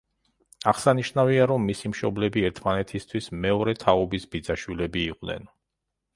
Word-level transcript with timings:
აღსანიშნავია, 0.69 1.43
რომ 1.51 1.67
მისი 1.71 1.91
მშობლები 1.91 2.45
ერთმანეთისათვის 2.49 3.29
მეორე 3.45 3.77
თაობის 3.85 4.27
ბიძაშვილები 4.35 5.07
იყვნენ. 5.13 5.49